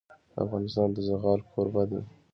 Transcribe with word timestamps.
افغانستان 0.43 0.87
د 0.95 0.97
زغال 1.07 1.39
کوربه 1.49 1.83
دی. 1.89 2.01